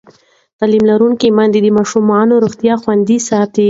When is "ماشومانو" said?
1.77-2.41